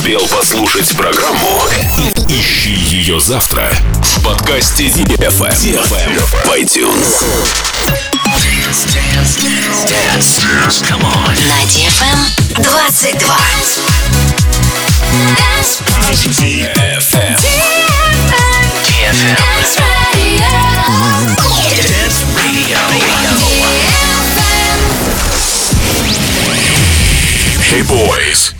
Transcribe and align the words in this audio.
успел 0.00 0.26
послушать 0.28 0.96
программу, 0.96 1.60
ищи 2.26 2.72
ее 2.72 3.20
завтра 3.20 3.70
в 4.02 4.22
подкасте 4.22 4.86
DFM, 4.86 5.50
DFM 5.50 6.18
в 6.18 6.46
iTunes. 6.56 7.22
Dance, 8.24 8.86
dance, 8.94 9.36
dance, 9.36 9.84
dance. 9.84 10.80
Come 10.88 11.04
on. 11.04 11.36
На 11.46 11.60
DFM 11.68 12.18
22. 12.62 13.28
Dance 15.36 15.82
DFM. 16.40 17.36
DFM. 18.56 19.36
Dance 19.52 19.76
Radio. 20.00 20.48
Dance 21.76 22.24
Radio. 22.38 22.80
Hey 27.68 27.82
boys. 27.82 28.59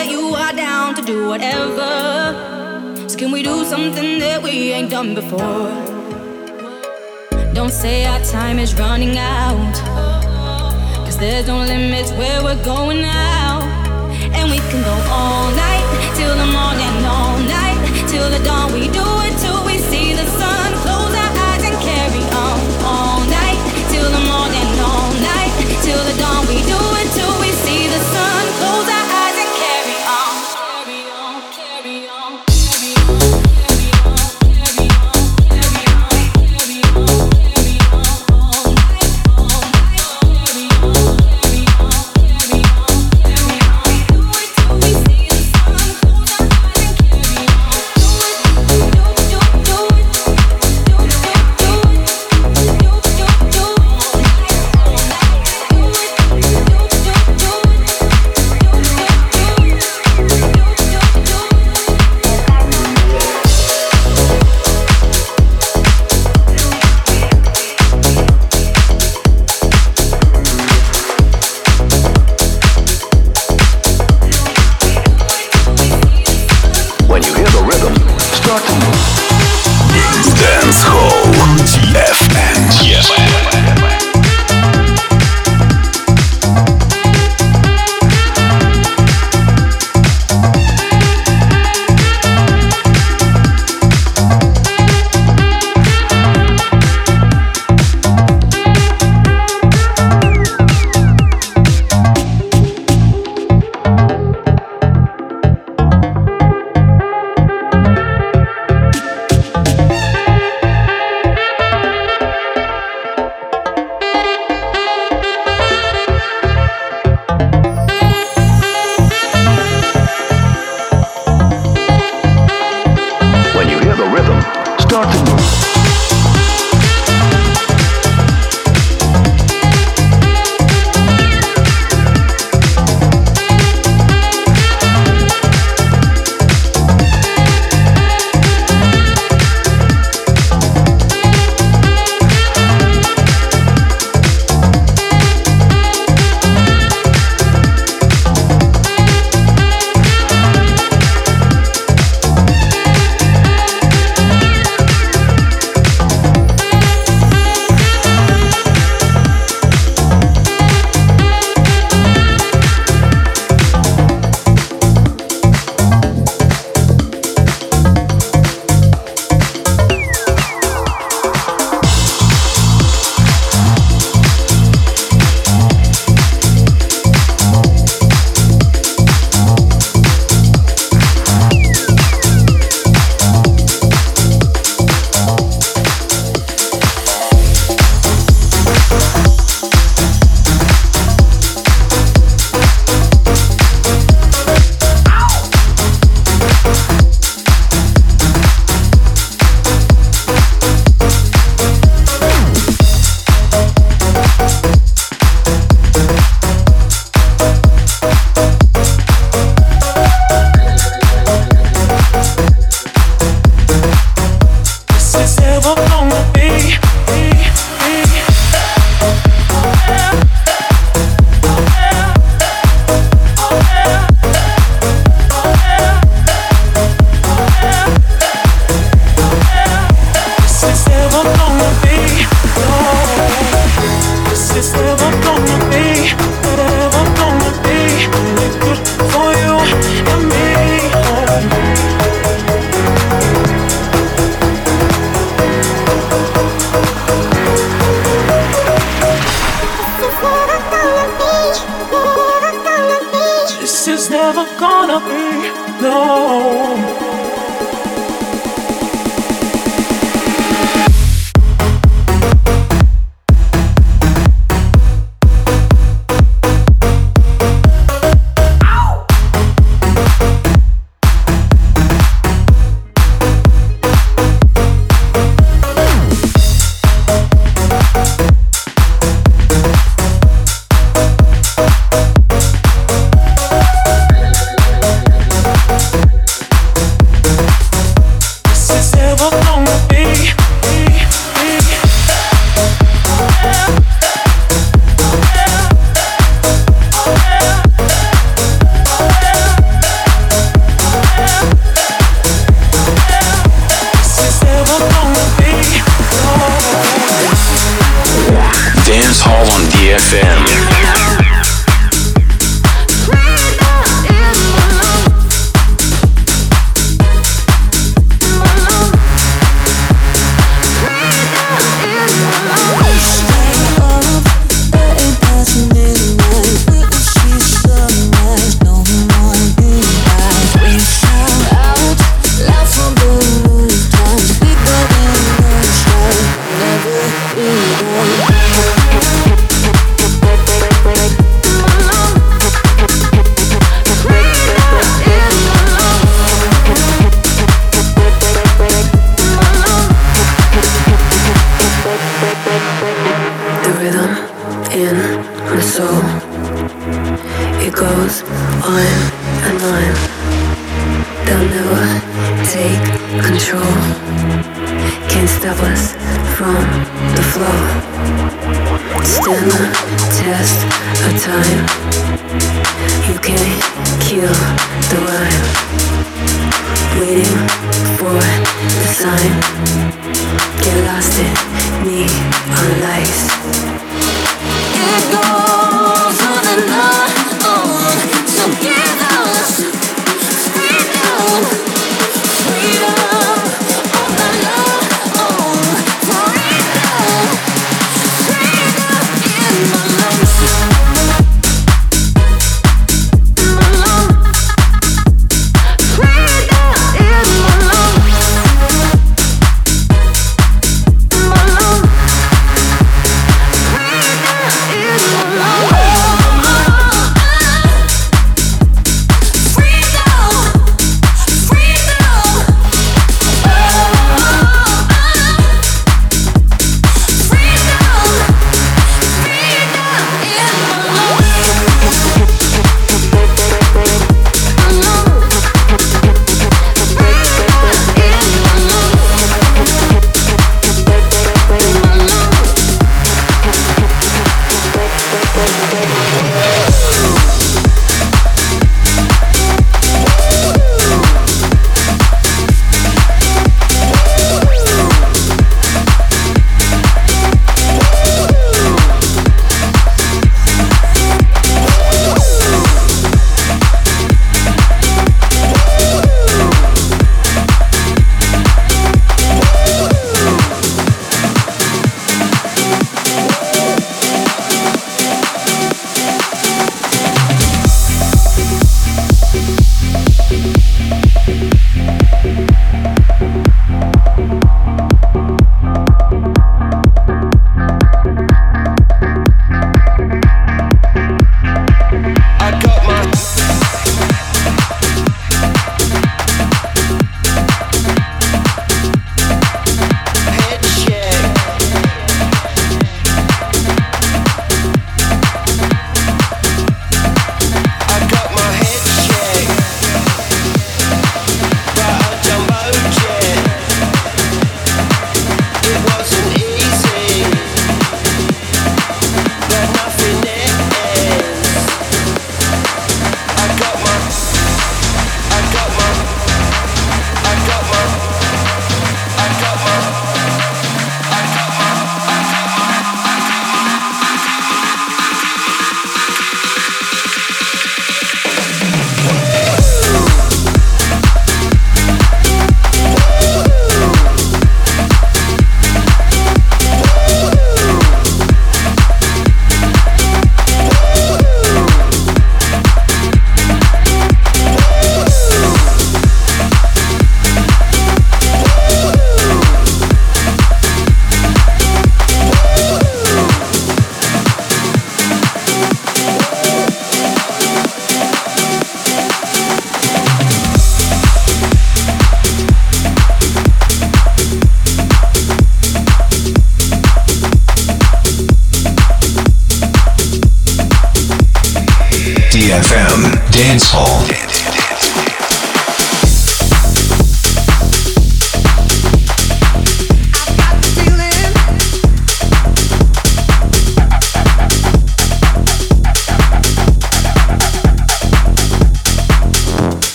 That 0.00 0.10
you 0.10 0.34
are 0.34 0.52
down 0.54 0.94
to 0.94 1.02
do 1.02 1.28
whatever. 1.28 1.90
So, 3.06 3.18
can 3.18 3.30
we 3.32 3.42
do 3.42 3.64
something 3.64 4.18
that 4.20 4.42
we 4.42 4.72
ain't 4.72 4.90
done 4.90 5.14
before? 5.14 5.68
Don't 7.52 7.74
say 7.82 8.06
our 8.06 8.22
time 8.24 8.58
is 8.58 8.72
running 8.78 9.18
out. 9.18 9.74
Cause 11.04 11.18
there's 11.18 11.46
no 11.46 11.58
limits 11.58 12.12
where 12.12 12.42
we're 12.42 12.64
going 12.64 13.02
now. 13.02 13.60
And 14.36 14.50
we 14.50 14.58
can 14.70 14.80
go 14.90 14.96
all 15.18 15.50
night 15.66 15.86
till 16.16 16.34
the 16.42 16.48
morning, 16.58 16.94
all 17.16 17.38
night 17.58 17.80
till 18.08 18.28
the 18.30 18.42
dawn. 18.42 18.72
We 18.72 18.88
do 18.88 19.19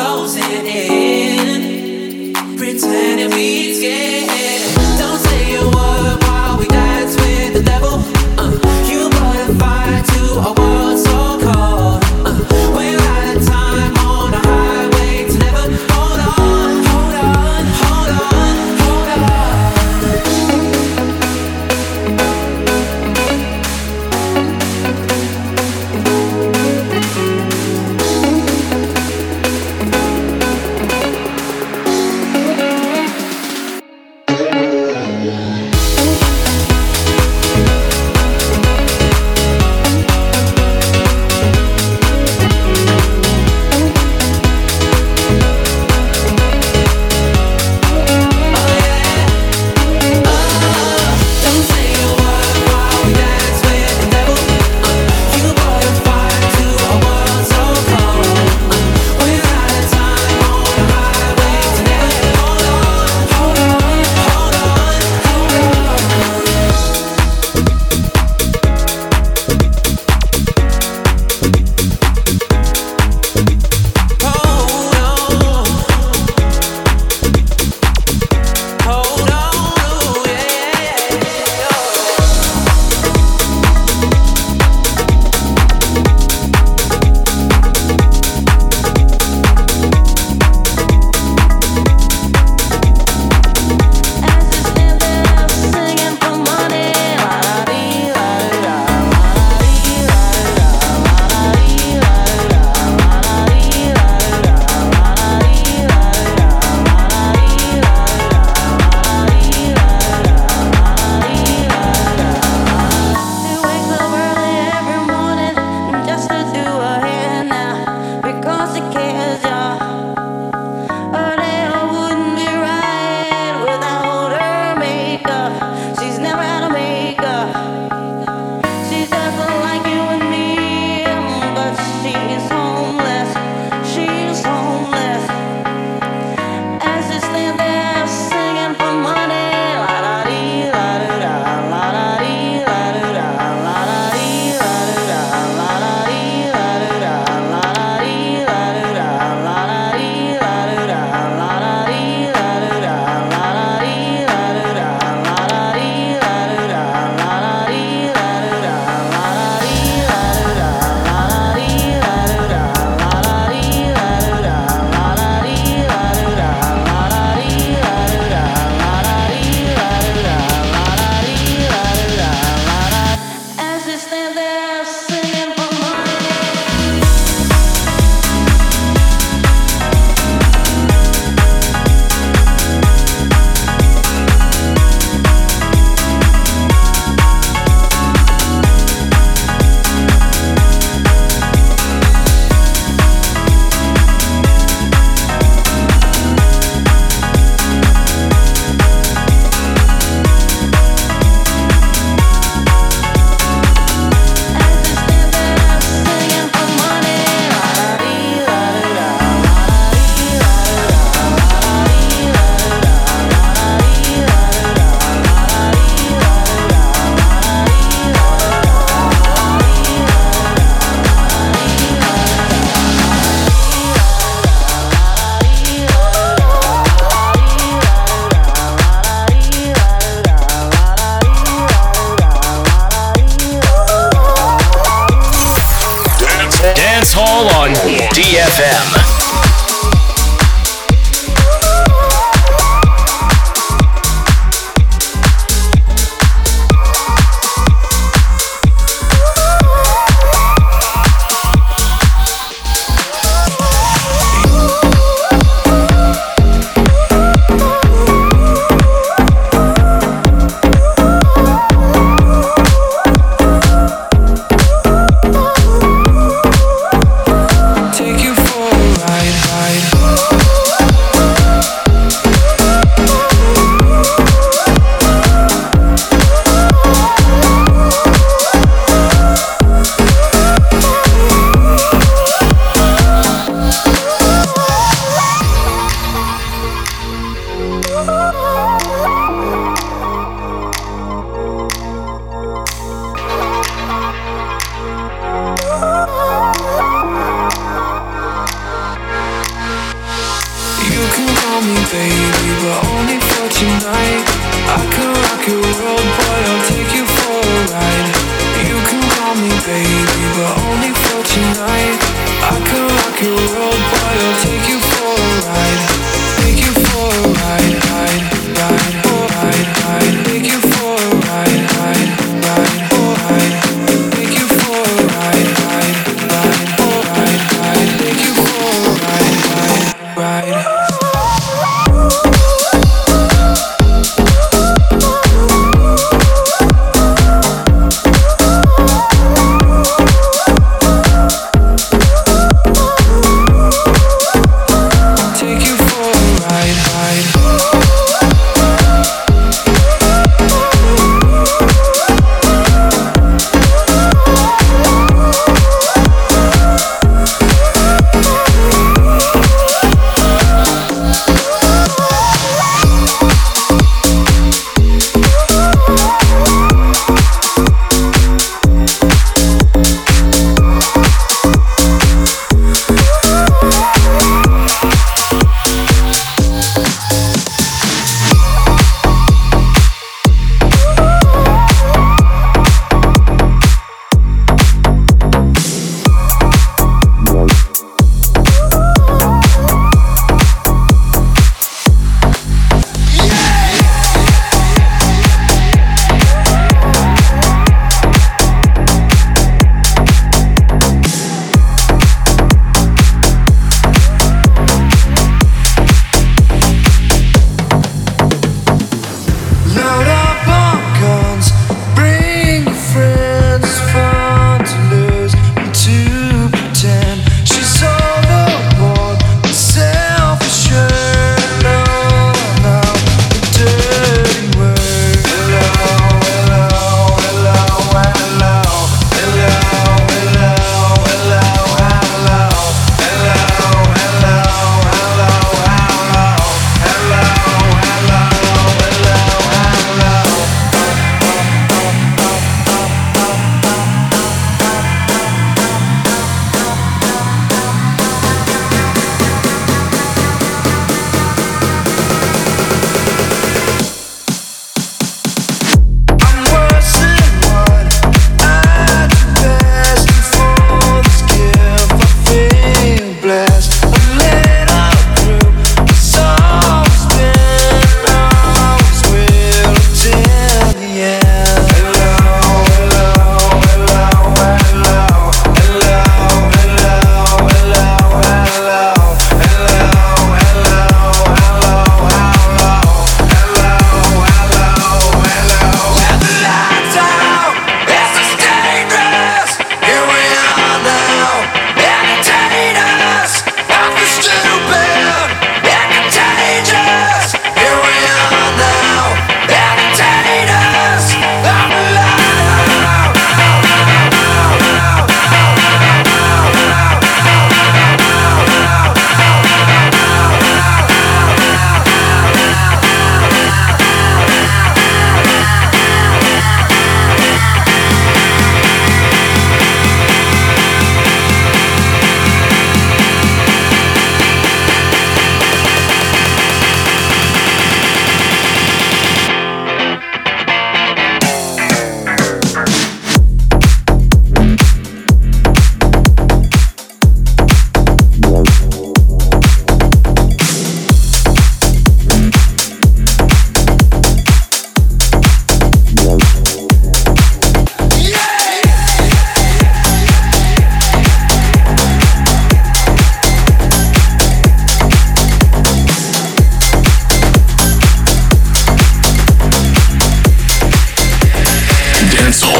closing 0.00 0.66
in, 0.66 2.32
pretending 2.56 3.30
we 3.36 3.74
scared. 3.74 4.19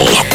On 0.00 0.29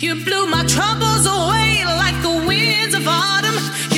You 0.00 0.14
blew 0.14 0.46
my 0.46 0.64
troubles 0.64 1.26
away 1.26 1.84
like 1.84 2.22
the 2.22 2.46
winds 2.46 2.94
of 2.94 3.06
autumn. 3.06 3.89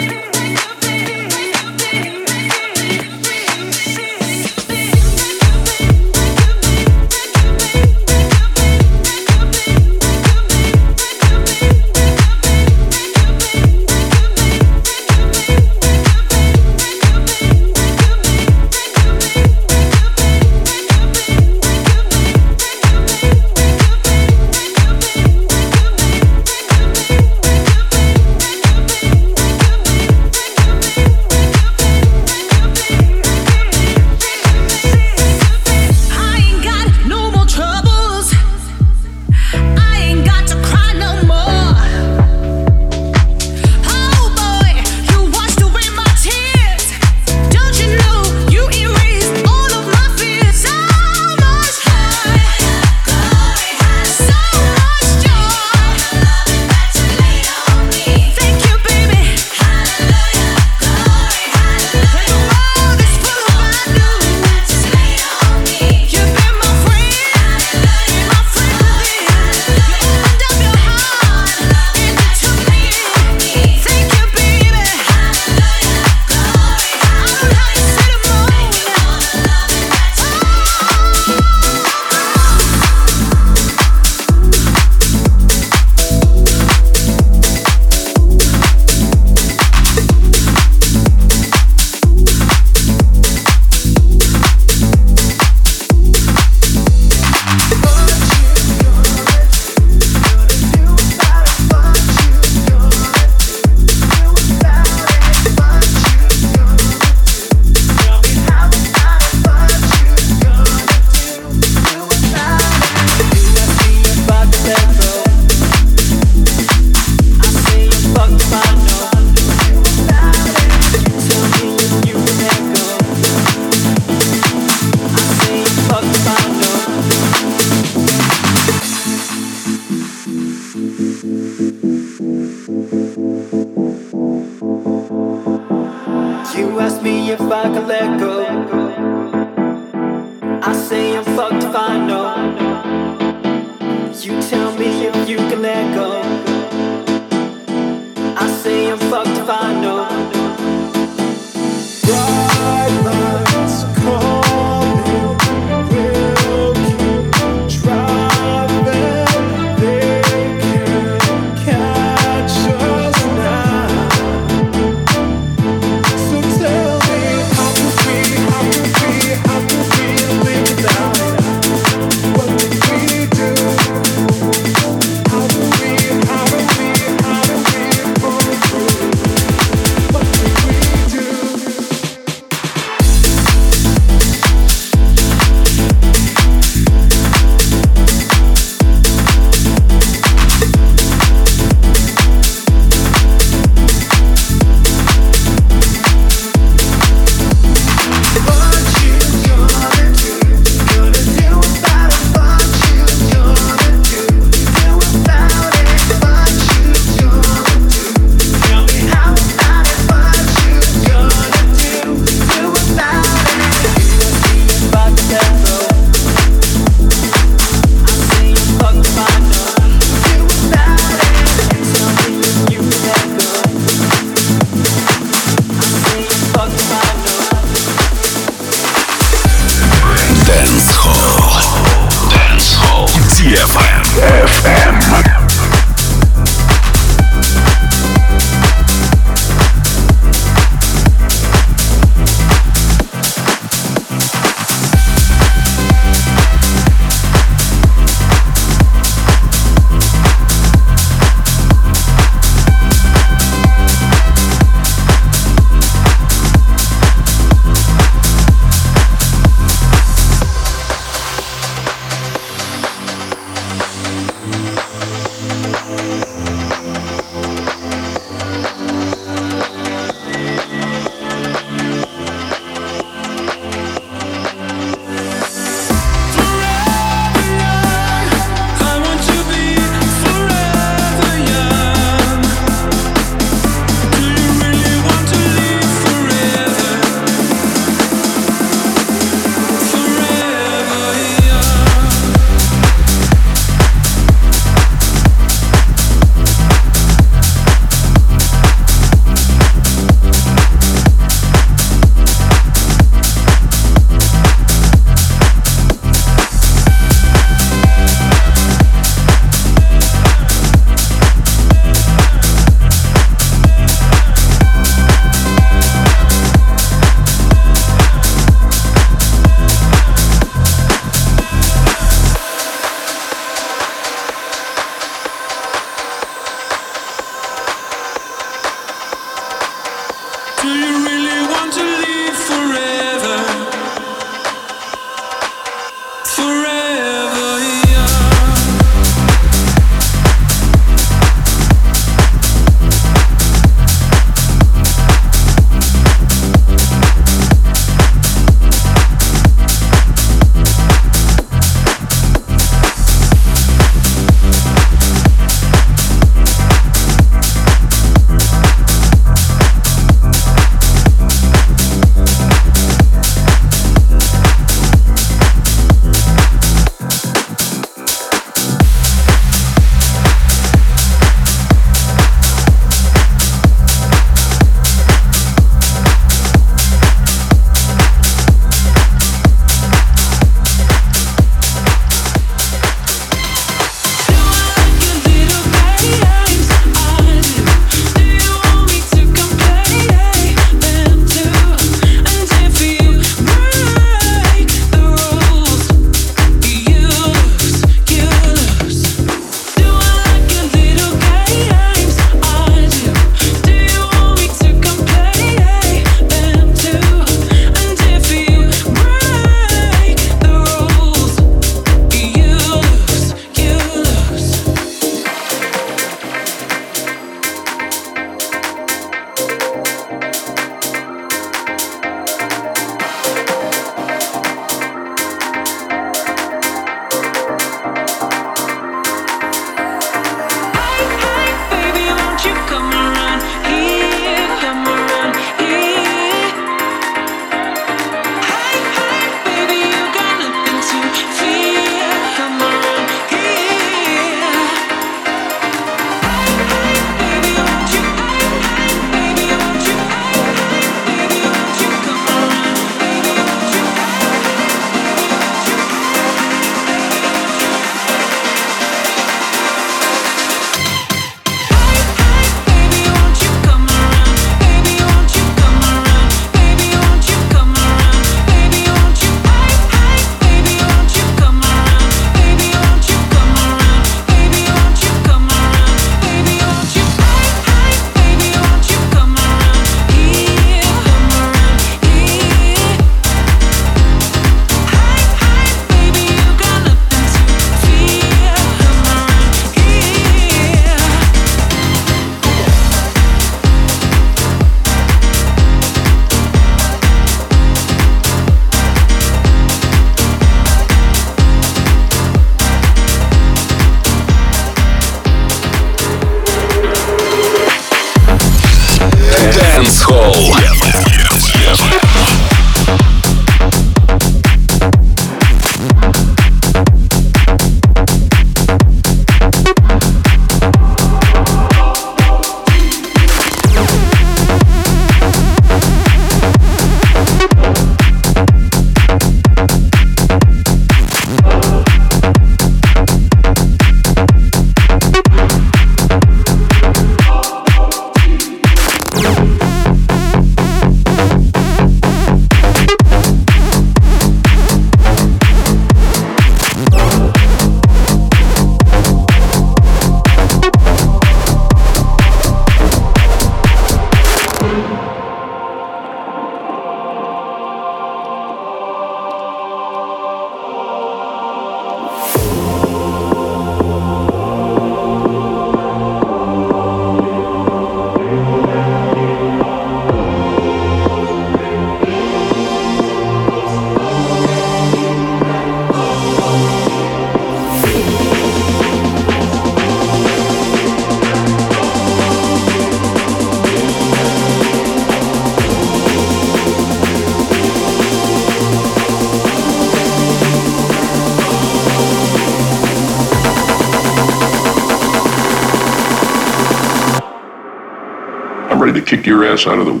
Out 599.67 599.77
of 599.77 599.85
the 599.85 600.00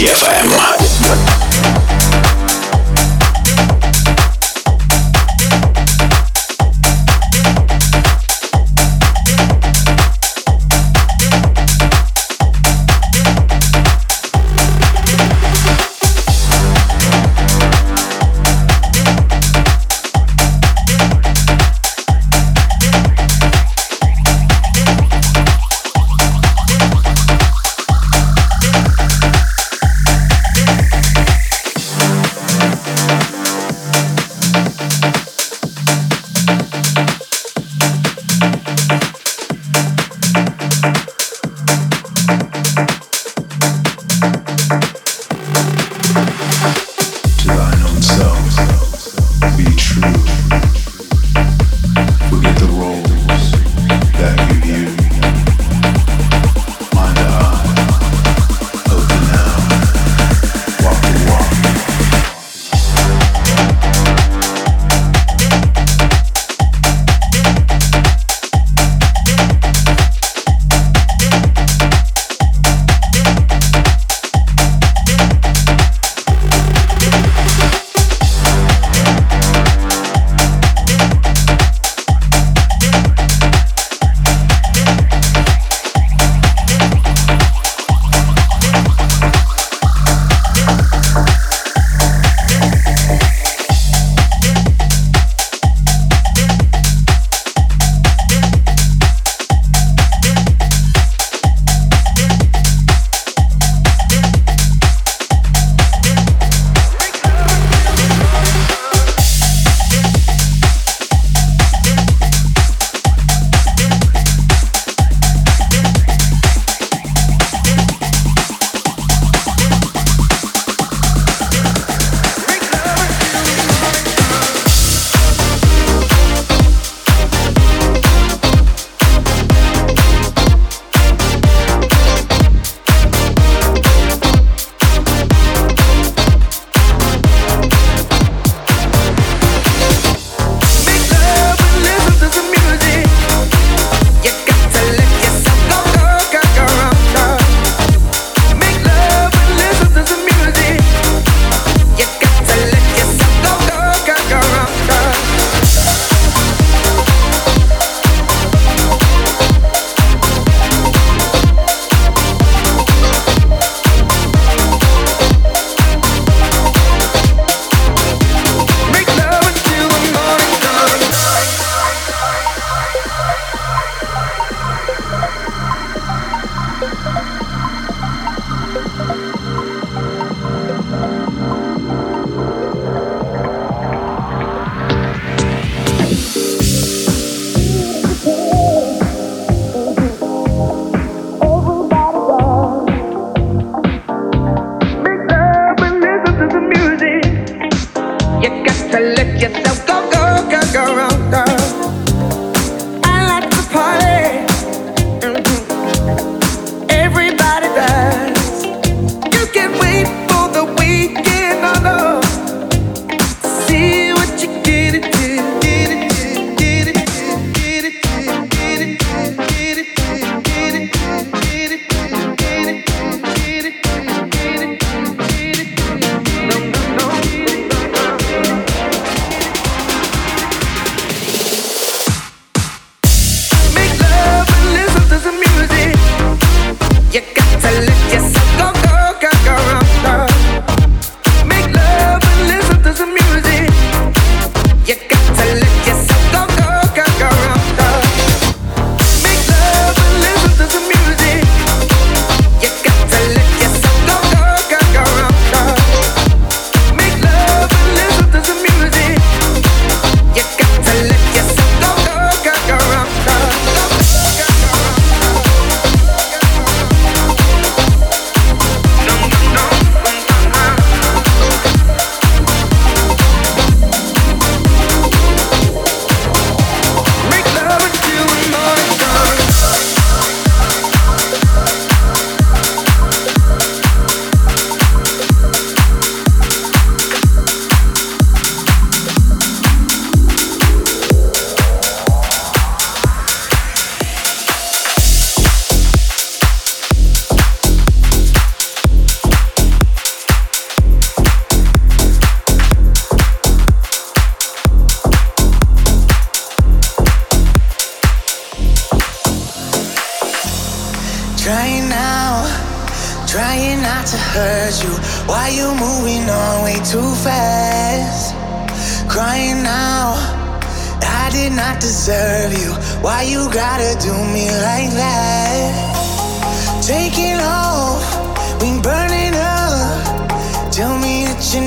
DFM. 0.00 0.79